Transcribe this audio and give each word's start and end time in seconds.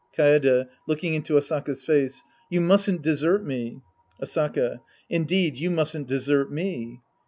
Kaede 0.17 0.67
{looking 0.87 1.13
into 1.13 1.35
Asakds 1.37 1.85
face). 1.85 2.23
You 2.49 2.59
mustn't 2.59 3.03
desert 3.03 3.45
me. 3.45 3.81
Asaka. 4.19 4.79
Indeed, 5.11 5.59
you 5.59 5.69
mustn't 5.69 6.07
desert 6.07 6.51
me. 6.51 7.01